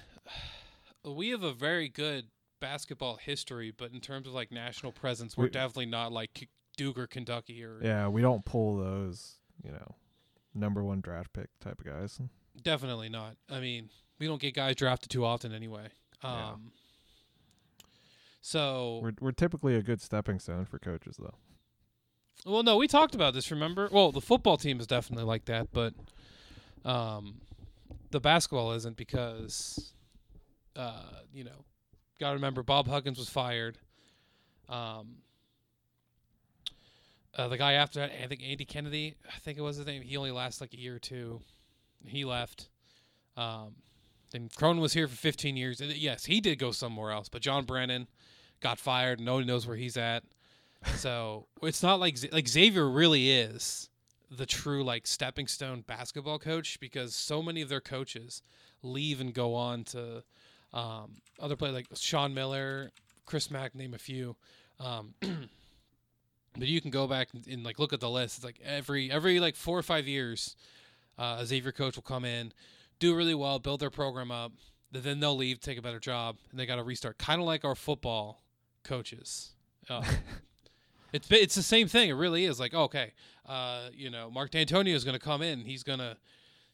[1.05, 2.25] we have a very good
[2.61, 6.97] basketball history, but in terms of like national presence, we're We- definitely not like Duke
[6.97, 9.95] or Kentucky or Yeah, we don't pull those, you know,
[10.53, 12.19] number one draft pick type of guys.
[12.61, 13.35] Definitely not.
[13.49, 15.87] I mean, we don't get guys drafted too often anyway.
[16.21, 16.53] Um, Yeah.
[18.41, 21.35] So We're we're typically a good stepping stone for coaches, though.
[22.45, 23.49] Well, no, we talked about this.
[23.51, 23.87] Remember?
[23.89, 25.93] Well, the football team is definitely like that, but
[26.83, 27.35] um,
[28.11, 29.93] the basketball isn't because,
[30.75, 31.63] uh, you know,
[32.19, 33.77] got to remember Bob Huggins was fired.
[34.67, 35.19] Um,
[37.35, 40.01] uh, the guy after that, I think Andy Kennedy, I think it was his name.
[40.01, 41.41] He only lasted like a year or two.
[42.05, 42.69] He left.
[43.35, 43.75] Um,
[44.31, 45.81] then Cronin was here for 15 years.
[45.81, 48.07] And yes, he did go somewhere else, but John Brannen
[48.59, 49.19] got fired.
[49.19, 50.23] Nobody knows where he's at.
[50.95, 53.89] So it's not like like Xavier really is
[54.29, 58.41] the true like stepping stone basketball coach because so many of their coaches
[58.81, 60.23] leave and go on to
[60.73, 62.91] um, other players like Sean Miller,
[63.25, 64.35] Chris Mack, name a few.
[64.79, 65.13] Um,
[66.57, 68.37] but you can go back and, and like look at the list.
[68.37, 70.55] It's like every every like four or five years,
[71.17, 72.53] uh, a Xavier coach will come in,
[72.99, 74.51] do really well, build their program up,
[74.91, 77.17] then they'll leave, take a better job, and they got to restart.
[77.17, 78.41] Kind of like our football
[78.83, 79.51] coaches.
[79.89, 80.03] Uh,
[81.13, 82.09] it's it's the same thing.
[82.09, 82.59] It really is.
[82.59, 83.13] Like okay,
[83.47, 85.65] uh, you know, Mark Dantonio is going to come in.
[85.65, 86.17] He's gonna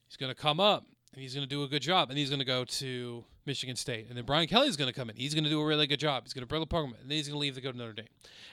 [0.07, 2.39] he's gonna come up and he's going to do a good job, and he's going
[2.39, 5.15] to go to Michigan State, and then Brian Kelly's going to come in.
[5.15, 6.23] He's going to do a really good job.
[6.23, 7.77] He's going to build a program, and then he's going to leave to go to
[7.77, 8.07] Notre Dame,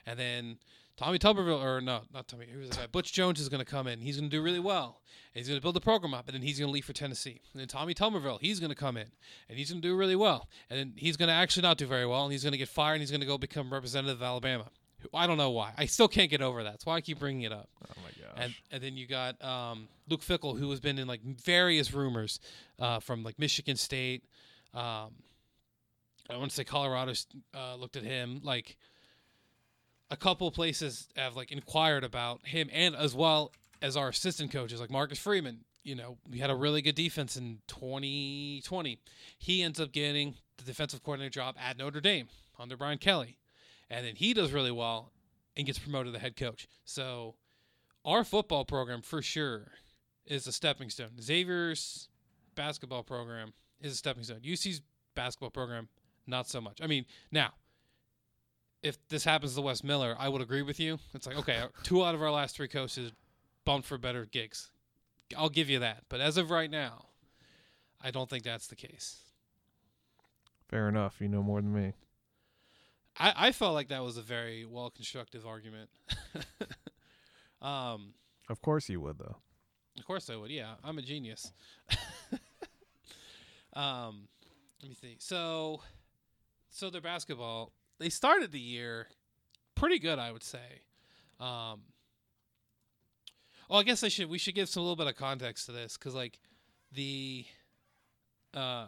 [0.07, 0.59] and then
[0.97, 2.87] Tommy Tuberville, or no, not Tommy, who was the guy?
[2.87, 4.01] Butch Jones is going to come in.
[4.01, 5.03] He's going to do really well.
[5.35, 6.95] And he's going to build the program up, and then he's going to leave for
[6.95, 7.43] Tennessee.
[7.53, 9.09] And then Tommy Tuberville, he's going to come in,
[9.49, 10.49] and he's going to do really well.
[10.71, 12.69] And then he's going to actually not do very well, and he's going to get
[12.69, 14.71] fired, and he's going to go become representative of Alabama.
[15.13, 15.73] I don't know why.
[15.77, 16.71] I still can't get over that.
[16.71, 17.69] That's why I keep bringing it up.
[17.85, 18.45] Oh my gosh.
[18.45, 22.41] And and then you got um, Luke Fickell, who has been in like various rumors
[22.79, 24.25] uh, from like Michigan State.
[24.75, 25.13] Um,
[26.29, 27.13] I want to say Colorado
[27.55, 28.77] uh, looked at him like
[30.11, 34.81] a couple places have like inquired about him, and as well as our assistant coaches
[34.81, 35.61] like Marcus Freeman.
[35.83, 38.99] You know, we had a really good defense in 2020.
[39.39, 43.39] He ends up getting the defensive coordinator job at Notre Dame under Brian Kelly,
[43.89, 45.13] and then he does really well
[45.57, 46.67] and gets promoted to head coach.
[46.85, 47.37] So
[48.05, 49.69] our football program for sure
[50.27, 51.21] is a stepping stone.
[51.21, 52.09] Xavier's
[52.57, 54.41] basketball program is a stepping stone.
[54.45, 54.83] UC's
[55.15, 55.89] basketball program,
[56.27, 56.81] not so much.
[56.83, 57.53] I mean, now,
[58.83, 60.99] if this happens to Wes Miller, I would agree with you.
[61.15, 63.13] It's like, okay, two out of our last three coaches
[63.65, 64.71] bumped for better gigs.
[65.37, 66.05] I'll give you that.
[66.09, 67.07] But as of right now,
[68.03, 69.19] I don't think that's the case.
[70.69, 71.17] Fair enough.
[71.21, 71.93] You know more than me.
[73.19, 75.91] I, I felt like that was a very well constructed argument.
[77.63, 78.15] um,
[78.49, 79.37] Of course you would, though.
[79.99, 80.51] Of course I would.
[80.51, 81.53] Yeah, I'm a genius.
[83.73, 84.29] um,
[84.83, 85.23] let me think.
[85.23, 85.81] So,
[86.69, 87.73] so their basketball.
[87.99, 89.09] They started the year
[89.75, 90.83] pretty good, I would say.
[91.41, 91.83] Um,
[93.69, 94.29] well, I guess I should.
[94.29, 96.39] We should give some a little bit of context to this because, like,
[96.93, 97.45] the,
[98.55, 98.87] uh,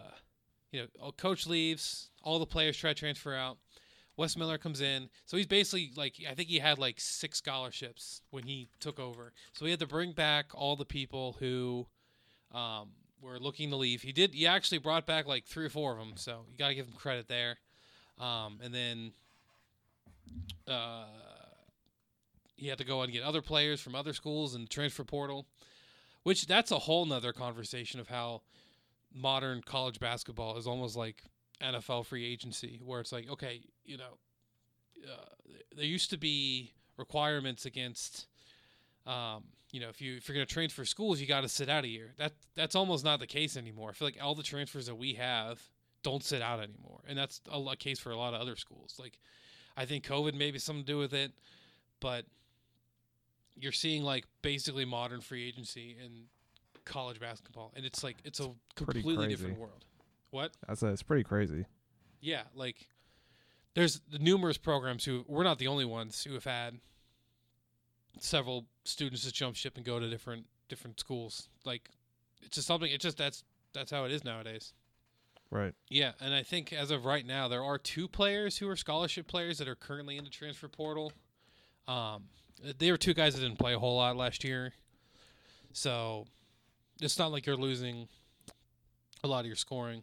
[0.73, 3.59] you know, coach leaves, all the players try to transfer out.
[4.17, 8.21] Wes Miller comes in, so he's basically like I think he had like six scholarships
[8.31, 9.33] when he took over.
[9.53, 11.87] So he had to bring back all the people who
[12.53, 12.91] um,
[13.23, 14.03] were looking to leave.
[14.03, 14.35] He did.
[14.35, 16.87] He actually brought back like three or four of them, so you got to give
[16.87, 17.59] him credit there.
[18.19, 19.13] Um, and then
[20.67, 21.05] uh,
[22.57, 25.47] he had to go and get other players from other schools and transfer portal,
[26.25, 28.43] which that's a whole nother conversation of how
[29.15, 31.23] modern college basketball is almost like
[31.63, 34.19] NFL free agency, where it's like, okay, you know,
[35.05, 35.25] uh,
[35.77, 38.27] there used to be requirements against,
[39.07, 41.69] um, you know, if you if you're going to transfer schools, you got to sit
[41.69, 42.13] out a year.
[42.19, 43.91] That that's almost not the case anymore.
[43.91, 45.61] I feel like all the transfers that we have
[46.11, 48.97] don't sit out anymore, and that's a, a case for a lot of other schools.
[48.99, 49.19] Like,
[49.77, 51.33] I think COVID maybe something to do with it,
[52.01, 52.25] but
[53.57, 56.25] you're seeing like basically modern free agency in
[56.85, 59.85] college basketball, and it's like it's a completely different world.
[60.31, 60.53] What?
[60.67, 61.67] That's a, it's pretty crazy.
[62.21, 62.89] Yeah, like
[63.75, 66.81] there's the numerous programs who we're not the only ones who have had
[68.19, 71.49] several students just jump ship and go to different different schools.
[71.65, 71.91] Like
[72.43, 72.91] it's just something.
[72.91, 73.45] It's just that's
[73.75, 74.73] that's how it is nowadays.
[75.51, 75.75] Right.
[75.89, 79.27] Yeah, and I think as of right now, there are two players who are scholarship
[79.27, 81.13] players that are currently in the transfer portal.
[81.87, 82.25] Um,
[82.79, 84.75] they were two guys that didn't play a whole lot last year,
[85.73, 86.27] so
[87.01, 88.09] it's not like you're losing
[89.25, 90.03] a lot of your scoring.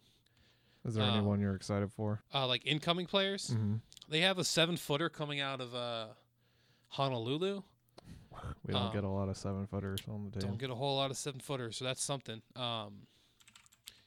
[0.83, 2.21] Is there Um, anyone you're excited for?
[2.33, 3.75] Uh, like incoming players, Mm-hmm.
[4.09, 6.07] they have a seven footer coming out of uh,
[6.89, 7.61] Honolulu.
[8.67, 10.49] We don't um, get a lot of seven footers on the team.
[10.49, 12.41] Don't get a whole lot of seven footers, so that's something.
[12.55, 13.07] Um,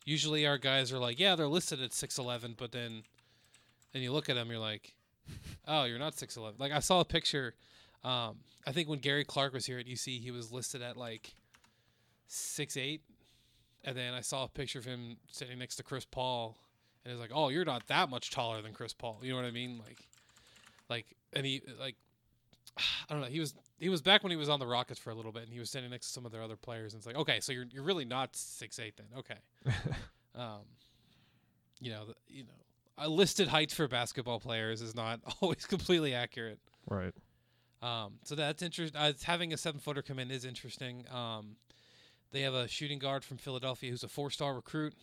[0.08, 3.02] usually our guys are like, yeah, they're listed at six eleven, but then
[3.92, 4.94] then you look at them, you're like,
[5.68, 6.56] oh, you're not six eleven.
[6.58, 7.54] Like I saw a picture.
[8.02, 11.34] Um, I think when Gary Clark was here at UC, he was listed at like
[12.26, 13.02] six eight,
[13.84, 16.56] and then I saw a picture of him sitting next to Chris Paul,
[17.04, 19.18] and it's like, oh, you're not that much taller than Chris Paul.
[19.22, 19.78] You know what I mean?
[19.86, 19.98] Like,
[20.88, 21.96] like, and he like,
[22.78, 23.28] I don't know.
[23.28, 25.44] He was he was back when he was on the Rockets for a little bit,
[25.44, 27.40] and he was standing next to some of their other players, and it's like, okay,
[27.40, 29.36] so you're you're really not six eight then, okay.
[30.34, 30.62] um,
[31.80, 32.50] you know, the, you know,
[32.98, 36.58] a listed height for basketball players is not always completely accurate.
[36.88, 37.14] Right.
[37.80, 39.00] Um, so that's interesting.
[39.00, 41.04] Uh, having a seven footer come in is interesting.
[41.12, 41.56] Um,
[42.32, 44.94] they have a shooting guard from Philadelphia who's a four star recruit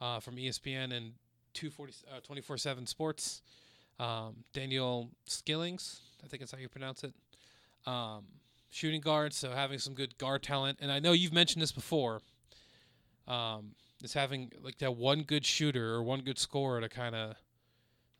[0.00, 1.12] uh, from ESPN and
[1.54, 1.88] 24
[2.54, 3.42] uh, 7 Sports.
[3.98, 7.14] Um, Daniel Skillings, I think that's how you pronounce it.
[7.86, 8.24] Um,
[8.70, 10.78] shooting guard, so having some good guard talent.
[10.80, 12.20] And I know you've mentioned this before.
[13.28, 17.36] Um, is having like that one good shooter or one good scorer to kind of,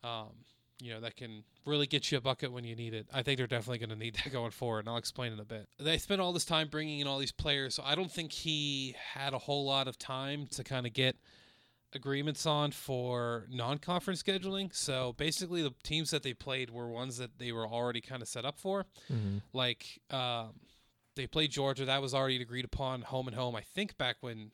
[0.03, 0.31] um,
[0.79, 3.07] you know, that can really get you a bucket when you need it.
[3.13, 5.45] I think they're definitely going to need that going forward, and I'll explain in a
[5.45, 5.67] bit.
[5.79, 8.95] They spent all this time bringing in all these players, so I don't think he
[9.13, 11.15] had a whole lot of time to kind of get
[11.93, 14.73] agreements on for non-conference scheduling.
[14.75, 18.27] So basically, the teams that they played were ones that they were already kind of
[18.27, 18.85] set up for.
[19.11, 19.37] Mm-hmm.
[19.53, 20.53] Like um,
[21.15, 23.55] they played Georgia, that was already agreed upon, home and home.
[23.55, 24.51] I think back when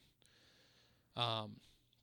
[1.16, 1.58] um,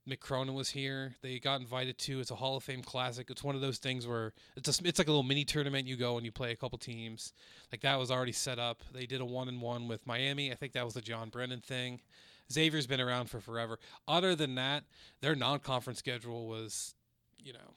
[0.08, 1.14] Mick Cronin was here.
[1.22, 2.20] They got invited to.
[2.20, 3.30] It's a Hall of Fame classic.
[3.30, 5.86] It's one of those things where it's a, it's like a little mini tournament.
[5.86, 7.32] You go and you play a couple teams.
[7.70, 8.82] Like that was already set up.
[8.92, 10.50] They did a one and one with Miami.
[10.50, 12.00] I think that was the John Brannen thing.
[12.52, 13.78] Xavier's been around for forever.
[14.06, 14.84] Other than that,
[15.20, 16.94] their non-conference schedule was,
[17.38, 17.74] you know,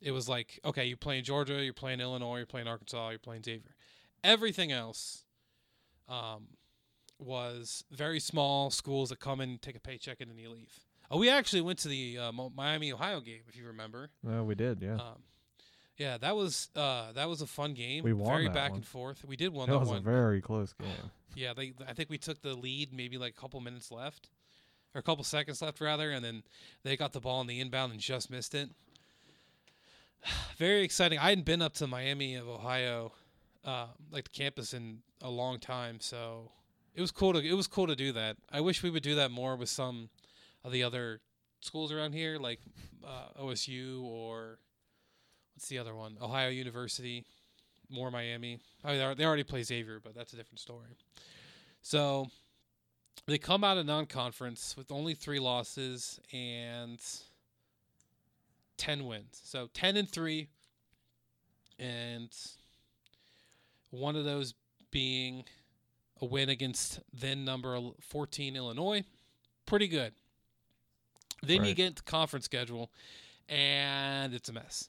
[0.00, 3.42] it was like okay, you're playing Georgia, you're playing Illinois, you're playing Arkansas, you're playing
[3.42, 3.74] Xavier.
[4.24, 5.24] Everything else,
[6.08, 6.46] um,
[7.18, 10.80] was very small schools that come in, take a paycheck, and then you leave.
[11.10, 14.10] Oh, we actually went to the uh, Miami Ohio game, if you remember.
[14.22, 14.80] No, we did.
[14.82, 14.94] Yeah.
[14.94, 15.22] Um,
[15.96, 18.04] yeah, that was uh, that was a fun game.
[18.04, 18.78] We won very that back one.
[18.78, 19.24] and forth.
[19.26, 19.98] We did win that that was one.
[19.98, 20.88] a very close game.
[21.34, 21.74] yeah, they.
[21.86, 24.30] I think we took the lead, maybe like a couple minutes left,
[24.94, 26.42] or a couple seconds left rather, and then
[26.82, 28.70] they got the ball in the inbound and just missed it.
[30.56, 31.18] Very exciting.
[31.18, 33.12] I hadn't been up to Miami of Ohio,
[33.64, 36.50] uh, like the campus in a long time, so
[36.94, 38.36] it was cool to it was cool to do that.
[38.50, 40.08] I wish we would do that more with some
[40.64, 41.20] of the other
[41.60, 42.60] schools around here, like
[43.06, 44.58] uh, OSU or
[45.54, 46.16] what's the other one?
[46.20, 47.24] Ohio University,
[47.90, 48.58] more Miami.
[48.84, 50.96] I mean, they already play Xavier, but that's a different story.
[51.82, 52.28] So
[53.26, 57.00] they come out of non-conference with only three losses and
[58.76, 59.40] ten wins.
[59.44, 60.48] So ten and three,
[61.78, 62.30] and
[63.90, 64.54] one of those
[64.90, 65.44] being
[66.20, 69.04] a win against then number 14 Illinois.
[69.66, 70.12] Pretty good.
[71.42, 72.90] Then you get the conference schedule,
[73.48, 74.88] and it's a mess.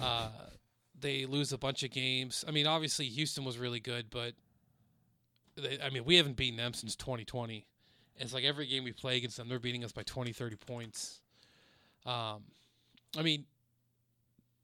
[0.00, 0.28] Uh,
[0.98, 2.44] they lose a bunch of games.
[2.46, 4.34] I mean, obviously Houston was really good, but
[5.56, 7.66] they, I mean, we haven't beaten them since 2020.
[8.18, 11.20] It's like every game we play against them, they're beating us by 20, 30 points.
[12.06, 12.44] Um,
[13.16, 13.44] I mean,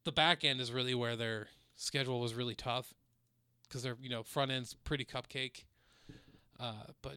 [0.05, 2.95] the back end is really where their schedule was really tough
[3.68, 5.64] because their you know front end's pretty cupcake.
[6.59, 7.16] Uh, but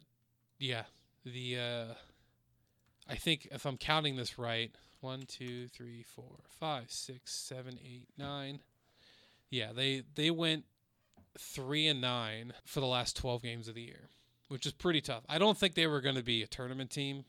[0.58, 0.84] yeah,
[1.24, 1.94] the uh,
[3.08, 4.72] I think if I'm counting this right,
[5.06, 8.58] one, two, three, four, five, six, seven, eight, nine.
[9.50, 10.64] Yeah, they they went
[11.38, 14.08] three and nine for the last twelve games of the year,
[14.48, 15.22] which is pretty tough.
[15.28, 17.24] I don't think they were going to be a tournament team,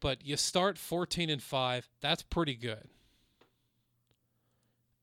[0.00, 1.88] but you start fourteen and five.
[2.00, 2.88] That's pretty good.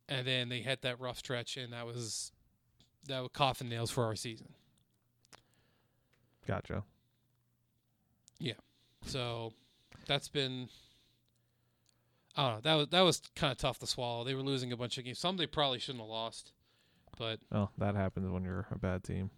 [0.09, 2.33] And then they hit that rough stretch, and that was
[3.07, 4.49] that was coffin nails for our season.
[6.45, 6.83] Gotcha.
[8.39, 8.59] Yeah.
[9.05, 9.53] So
[10.05, 10.67] that's been
[12.37, 12.61] I don't know.
[12.61, 14.23] That was that was kind of tough to swallow.
[14.23, 15.19] They were losing a bunch of games.
[15.19, 16.53] Some they probably shouldn't have lost.
[17.17, 19.31] But Oh, that happens when you're a bad team.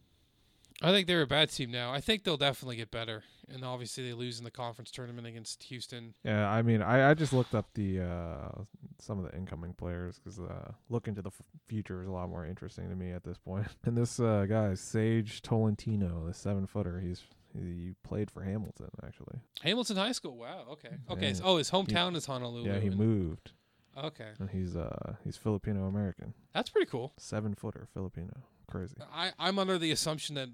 [0.82, 1.92] I think they're a bad team now.
[1.92, 3.24] I think they'll definitely get better.
[3.54, 6.14] And obviously they lose in the conference tournament against Houston.
[6.24, 8.62] Yeah, I mean, I, I just looked up the uh,
[9.00, 12.30] some of the incoming players because uh, looking to the f- future is a lot
[12.30, 13.68] more interesting to me at this point.
[13.86, 17.24] And this uh, guy, Sage Tolentino, the seven footer, he's
[17.58, 19.40] he played for Hamilton actually.
[19.62, 20.38] Hamilton High School.
[20.38, 20.66] Wow.
[20.72, 20.90] Okay.
[21.10, 21.28] Okay.
[21.28, 21.34] Yeah.
[21.34, 22.68] So, oh, his hometown is Honolulu.
[22.70, 23.52] yeah, he and- moved,
[23.98, 24.30] Okay.
[24.40, 27.14] and he's uh he's Filipino American, That's pretty cool.
[27.18, 28.34] seven footer Filipino,
[28.68, 28.96] crazy.
[29.14, 30.50] I, I'm under the assumption that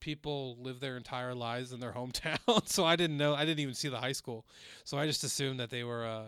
[0.00, 2.38] people live their entire lives in their hometown.
[2.68, 3.34] so I didn't know.
[3.34, 4.44] I didn't even see the high school.
[4.84, 6.24] So I just assumed that they were, uh,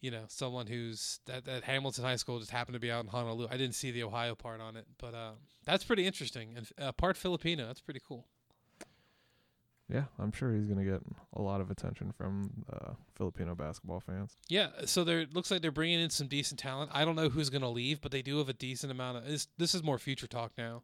[0.00, 3.10] you know, someone who's that, that Hamilton High School just happened to be out in
[3.10, 3.48] Honolulu.
[3.50, 5.32] I didn't see the Ohio part on it, but uh,
[5.66, 6.54] that's pretty interesting.
[6.56, 7.66] And uh, part Filipino.
[7.66, 8.26] That's pretty cool.
[9.88, 11.02] Yeah, I'm sure he's gonna get
[11.34, 14.36] a lot of attention from uh, Filipino basketball fans.
[14.48, 16.90] Yeah, so there looks like they're bringing in some decent talent.
[16.94, 19.26] I don't know who's going to leave, but they do have a decent amount of.
[19.26, 20.82] This, this is more future talk now.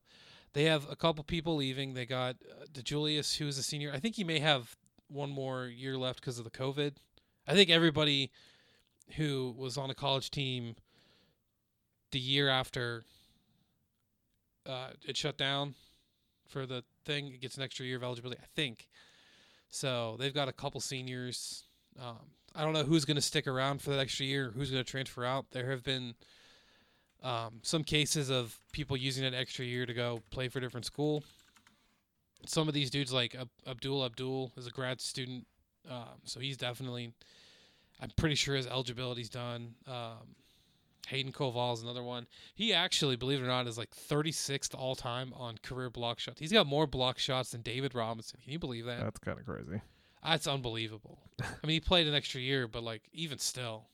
[0.53, 1.95] They have a couple people leaving.
[1.95, 3.93] They got uh, DeJulius, who is a senior.
[3.93, 4.77] I think he may have
[5.09, 6.95] one more year left because of the COVID.
[7.47, 8.31] I think everybody
[9.17, 10.77] who was on a college team
[12.13, 13.05] the year after
[14.67, 15.75] uh, it shut down
[16.51, 18.41] for the thing, it gets an extra year of eligibility.
[18.43, 18.89] I think.
[19.71, 21.65] So they've got a couple seniors.
[21.99, 22.19] Um,
[22.55, 24.91] I don't know who's going to stick around for that extra year, who's going to
[24.91, 25.47] transfer out.
[25.53, 26.15] There have been
[27.23, 30.87] um, some cases of people using that extra year to go play for a different
[30.87, 31.23] school.
[32.47, 35.47] Some of these dudes, like Ab- Abdul Abdul, is a grad student,
[35.89, 37.13] um, so he's definitely.
[38.03, 39.75] I'm pretty sure his eligibility's done.
[39.87, 40.35] Um,
[41.09, 42.27] Hayden Koval is another one.
[42.55, 46.39] He actually, believe it or not, is like 36th all time on career block shots.
[46.39, 48.39] He's got more block shots than David Robinson.
[48.43, 49.01] Can you believe that?
[49.01, 49.81] That's kind of crazy.
[50.25, 51.19] That's unbelievable.
[51.43, 53.89] I mean, he played an extra year, but like even still,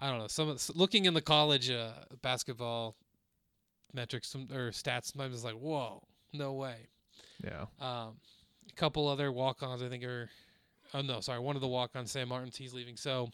[0.00, 0.28] I don't know.
[0.28, 1.90] Some of, looking in the college uh,
[2.22, 2.96] basketball
[3.92, 6.02] metrics some, or stats, sometimes it's like, whoa,
[6.32, 6.88] no way.
[7.44, 7.66] Yeah.
[7.80, 8.16] Um,
[8.68, 10.30] a couple other walk-ons, I think, are.
[10.94, 12.96] Oh no, sorry, one of the walk-ons, Sam Martins, he's leaving.
[12.96, 13.30] So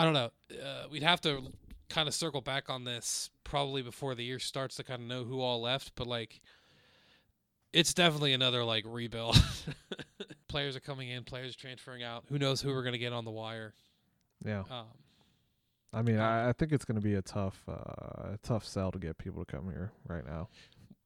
[0.00, 0.30] I don't know.
[0.50, 1.42] Uh, we'd have to
[1.88, 5.24] kind of circle back on this probably before the year starts to kind of know
[5.24, 6.40] who all left, but like
[7.72, 9.42] it's definitely another like rebuild.
[10.48, 12.24] players are coming in, players transferring out.
[12.28, 13.74] Who knows who we're going to get on the wire?
[14.44, 14.64] Yeah.
[14.70, 14.86] Um,
[15.92, 18.90] I mean, I, I think it's going to be a tough, uh, a tough sell
[18.92, 20.48] to get people to come here right now,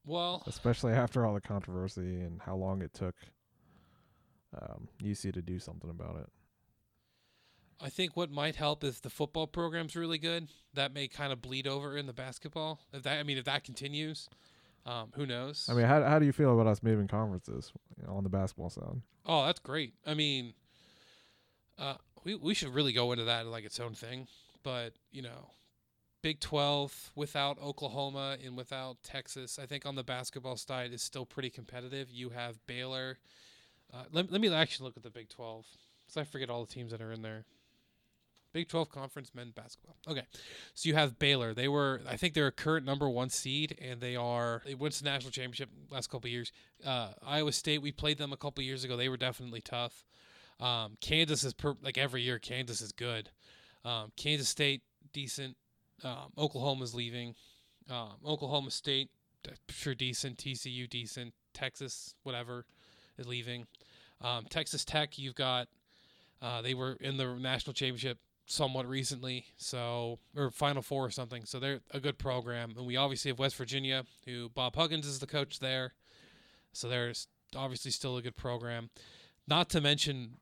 [0.06, 3.14] well, especially after all the controversy and how long it took
[4.60, 6.28] um, UC to do something about it.
[7.80, 10.48] I think what might help is the football program's really good.
[10.74, 12.80] That may kind of bleed over in the basketball.
[12.92, 14.28] If that, I mean, if that continues,
[14.86, 15.68] um, who knows?
[15.70, 18.30] I mean, how how do you feel about us moving conferences you know, on the
[18.30, 19.00] basketball side?
[19.26, 19.94] Oh, that's great.
[20.06, 20.54] I mean,
[21.78, 24.28] uh, we we should really go into that like its own thing.
[24.62, 25.50] But you know,
[26.22, 31.26] Big Twelve without Oklahoma and without Texas, I think on the basketball side is still
[31.26, 32.10] pretty competitive.
[32.10, 33.18] You have Baylor.
[33.92, 35.66] Uh, let let me actually look at the Big Twelve
[36.04, 37.44] because I forget all the teams that are in there.
[38.54, 39.96] Big 12 Conference men's basketball.
[40.08, 40.22] Okay.
[40.74, 41.54] So you have Baylor.
[41.54, 44.94] They were, I think they're a current number one seed, and they are, they went
[44.94, 46.52] to the national championship last couple years.
[46.86, 48.96] Uh, Iowa State, we played them a couple years ago.
[48.96, 50.04] They were definitely tough.
[50.60, 53.28] Um, Kansas is, per, like every year, Kansas is good.
[53.84, 55.56] Um, Kansas State, decent.
[56.04, 57.34] Um, Oklahoma's leaving.
[57.90, 59.10] Um, Oklahoma State,
[59.68, 60.38] sure decent.
[60.38, 61.34] TCU, decent.
[61.54, 62.66] Texas, whatever,
[63.18, 63.66] is leaving.
[64.20, 65.66] Um, Texas Tech, you've got,
[66.40, 71.44] uh, they were in the national championship somewhat recently, so or Final Four or something.
[71.44, 75.18] So they're a good program, and we obviously have West Virginia, who Bob Huggins is
[75.18, 75.94] the coach there.
[76.72, 78.90] So there's obviously still a good program.
[79.46, 80.38] Not to mention,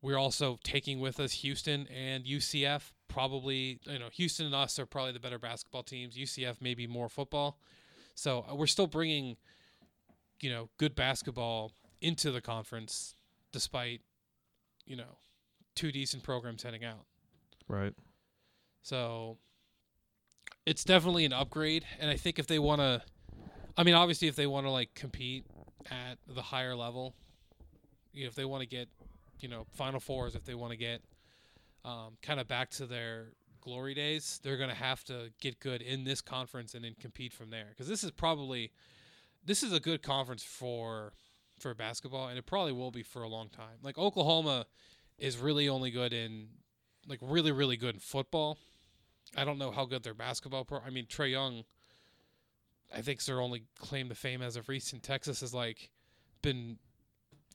[0.00, 2.92] we're also taking with us Houston and UCF.
[3.08, 6.16] Probably, you know, Houston and us are probably the better basketball teams.
[6.16, 7.58] UCF maybe more football.
[8.14, 9.36] So uh, we're still bringing,
[10.40, 13.14] you know, good basketball into the conference,
[13.52, 14.00] despite,
[14.86, 15.18] you know,
[15.74, 17.06] two decent programs heading out.
[17.68, 17.94] Right.
[18.82, 19.38] So
[20.66, 23.02] it's definitely an upgrade, and I think if they want to,
[23.76, 25.44] I mean, obviously, if they want to like compete
[25.90, 27.14] at the higher level,
[28.12, 28.88] you know, if they want to get,
[29.40, 31.02] you know, Final Fours, if they want to get
[31.84, 35.82] um, kind of back to their glory days, they're going to have to get good
[35.82, 37.66] in this conference and then compete from there.
[37.70, 38.72] Because this is probably,
[39.44, 41.12] this is a good conference for
[41.58, 43.78] for basketball, and it probably will be for a long time.
[43.82, 44.66] Like Oklahoma
[45.18, 46.48] is really only good in
[47.08, 48.58] like really really good in football.
[49.36, 50.80] I don't know how good their basketball pro.
[50.80, 51.64] I mean Trae Young.
[52.94, 55.02] I think their only claim to fame as of recent.
[55.02, 55.90] Texas has like
[56.42, 56.78] been,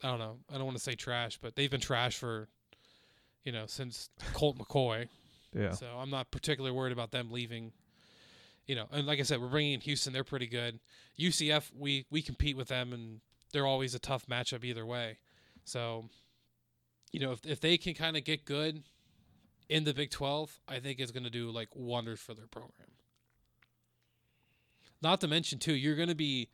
[0.04, 0.38] I don't know.
[0.52, 2.48] I don't want to say trash, but they've been trash for,
[3.44, 5.08] you know, since Colt McCoy.
[5.54, 5.72] Yeah.
[5.72, 7.72] So I'm not particularly worried about them leaving.
[8.68, 10.12] You know, and like I said, we're bringing in Houston.
[10.12, 10.80] They're pretty good.
[11.18, 13.22] UCF, we we compete with them, and
[13.54, 15.18] they're always a tough matchup either way.
[15.64, 16.10] So,
[17.14, 18.84] you know, if if they can kind of get good
[19.70, 22.90] in the Big 12, I think is going to do like wonders for their program.
[25.02, 26.50] Not to mention too, you're going to be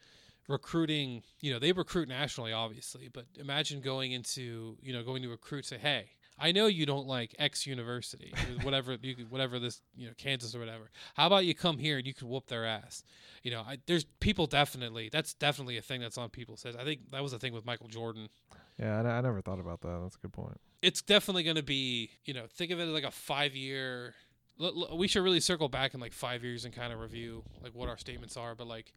[0.48, 5.30] recruiting, you know, they recruit nationally obviously, but imagine going into, you know, going to
[5.30, 10.08] recruit say, "Hey, I know you don't like X university, whatever you whatever this, you
[10.08, 10.90] know, Kansas or whatever.
[11.14, 13.04] How about you come here and you can whoop their ass?
[13.44, 15.10] You know, I, there's people definitely.
[15.12, 16.76] That's definitely a thing that's on people's heads.
[16.76, 18.30] I think that was the thing with Michael Jordan.
[18.80, 20.00] Yeah, I, I never thought about that.
[20.02, 20.60] That's a good point.
[20.82, 24.16] It's definitely going to be, you know, think of it as like a five year.
[24.94, 27.90] We should really circle back in like five years and kind of review like what
[27.90, 28.56] our statements are.
[28.56, 28.94] But like,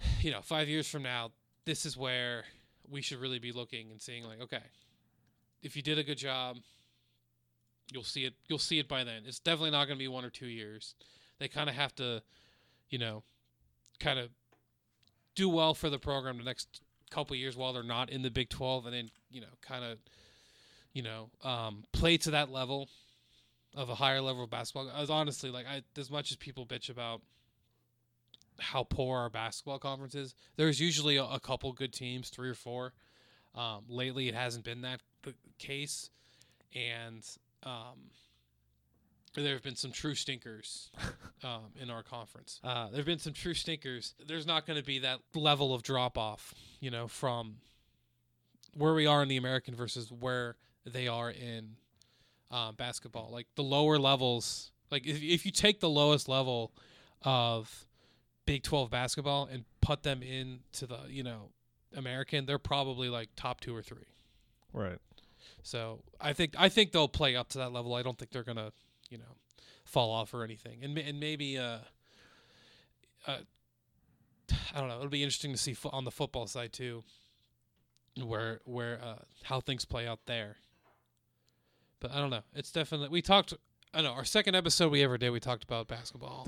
[0.20, 1.32] you know, five years from now,
[1.64, 2.44] this is where
[2.88, 4.62] we should really be looking and seeing like, okay,
[5.62, 6.58] if you did a good job,
[7.92, 8.34] you'll see it.
[8.48, 9.22] You'll see it by then.
[9.26, 10.94] It's definitely not going to be one or two years.
[11.38, 12.22] They kind of have to,
[12.90, 13.22] you know,
[14.00, 14.30] kind of
[15.34, 18.48] do well for the program the next couple years while they're not in the Big
[18.48, 19.98] 12, and then you know, kind of
[20.92, 22.88] you know, um, play to that level
[23.76, 24.90] of a higher level of basketball.
[24.90, 27.20] As honestly, like I, as much as people bitch about
[28.58, 32.54] how poor our basketball conference is, there's usually a, a couple good teams, three or
[32.54, 32.94] four.
[33.54, 35.00] Um, lately, it hasn't been that
[35.32, 36.10] the case,
[36.74, 37.24] and
[37.62, 38.10] um,
[39.34, 40.90] there have been some true stinkers
[41.44, 42.60] um, in our conference.
[42.62, 44.14] Uh, there have been some true stinkers.
[44.26, 47.56] There's not going to be that level of drop off, you know, from
[48.74, 51.76] where we are in the American versus where they are in
[52.50, 53.30] uh, basketball.
[53.32, 56.72] Like the lower levels, like if if you take the lowest level
[57.22, 57.86] of
[58.46, 61.50] Big 12 basketball and put them into the, you know,
[61.94, 63.98] American, they're probably like top 2 or 3.
[64.72, 64.98] Right.
[65.68, 67.94] So, I think I think they'll play up to that level.
[67.94, 68.72] I don't think they're to,
[69.10, 69.36] you know,
[69.84, 70.78] fall off or anything.
[70.82, 71.78] And and maybe uh
[73.26, 73.36] uh
[74.74, 77.04] I don't know, it'll be interesting to see fo- on the football side too
[78.16, 80.56] where where uh how things play out there.
[82.00, 82.42] But I don't know.
[82.54, 83.52] It's definitely we talked
[83.92, 86.44] I know our second episode we ever did we talked about basketball.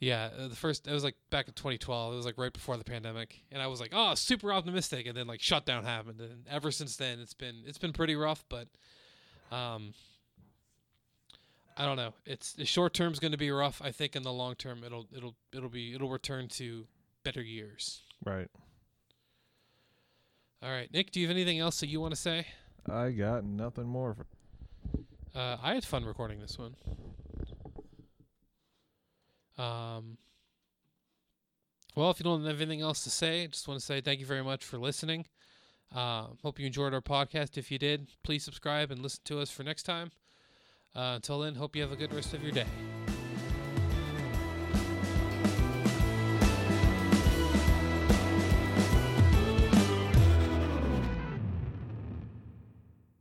[0.00, 2.12] Yeah, uh, the first it was like back in 2012.
[2.12, 5.16] It was like right before the pandemic, and I was like, "Oh, super optimistic," and
[5.16, 8.44] then like shutdown happened, and ever since then it's been it's been pretty rough.
[8.48, 8.68] But,
[9.50, 9.94] um,
[11.76, 12.12] I don't know.
[12.26, 13.80] It's the short term's going to be rough.
[13.82, 16.86] I think in the long term it'll it'll it'll be it'll return to
[17.22, 18.02] better years.
[18.24, 18.48] right.
[20.62, 22.46] All right, Nick, do you have anything else that you want to say?
[22.90, 24.14] I got nothing more.
[24.14, 24.26] For,
[25.38, 26.74] Uh, I had fun recording this one.
[29.58, 30.18] Um,
[31.94, 34.26] well, if you don't have anything else to say, just want to say thank you
[34.26, 35.26] very much for listening.
[35.94, 37.56] Uh, hope you enjoyed our podcast.
[37.56, 40.10] If you did, please subscribe and listen to us for next time.
[40.94, 42.66] Uh, until then, hope you have a good rest of your day.